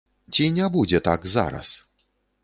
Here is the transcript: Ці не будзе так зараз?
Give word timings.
Ці 0.35 0.45
не 0.55 0.69
будзе 0.75 1.01
так 1.07 1.27
зараз? 1.33 1.69